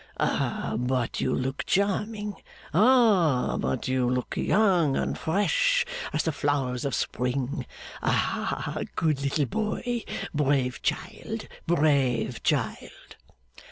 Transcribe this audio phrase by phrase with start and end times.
[0.19, 2.33] Ah, but you look charming!
[2.73, 7.67] Ah, but you look young and fresh as the flowers of Spring!
[8.01, 10.03] Ah, good little boy!
[10.33, 12.89] Brave child, brave child!